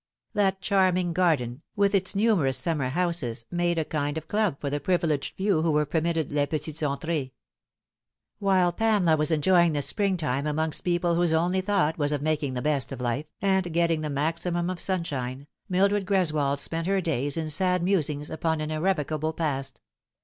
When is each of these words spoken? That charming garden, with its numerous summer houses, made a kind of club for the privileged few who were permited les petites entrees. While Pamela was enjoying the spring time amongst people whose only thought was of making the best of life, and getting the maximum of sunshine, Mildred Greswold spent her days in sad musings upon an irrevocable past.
That 0.33 0.61
charming 0.61 1.13
garden, 1.13 1.61
with 1.75 1.93
its 1.93 2.15
numerous 2.15 2.57
summer 2.57 2.89
houses, 2.89 3.45
made 3.51 3.77
a 3.77 3.85
kind 3.85 4.17
of 4.17 4.27
club 4.27 4.59
for 4.59 4.67
the 4.67 4.79
privileged 4.79 5.35
few 5.35 5.61
who 5.61 5.69
were 5.71 5.85
permited 5.85 6.31
les 6.31 6.47
petites 6.47 6.81
entrees. 6.81 7.29
While 8.39 8.71
Pamela 8.71 9.15
was 9.15 9.29
enjoying 9.29 9.73
the 9.73 9.83
spring 9.83 10.17
time 10.17 10.47
amongst 10.47 10.83
people 10.83 11.13
whose 11.13 11.33
only 11.33 11.61
thought 11.61 11.99
was 11.99 12.11
of 12.11 12.23
making 12.23 12.55
the 12.55 12.63
best 12.63 12.91
of 12.91 12.99
life, 12.99 13.27
and 13.43 13.71
getting 13.71 14.01
the 14.01 14.09
maximum 14.09 14.71
of 14.71 14.79
sunshine, 14.79 15.45
Mildred 15.69 16.07
Greswold 16.07 16.57
spent 16.57 16.87
her 16.87 16.99
days 16.99 17.37
in 17.37 17.51
sad 17.51 17.83
musings 17.83 18.31
upon 18.31 18.59
an 18.59 18.71
irrevocable 18.71 19.33
past. 19.33 19.81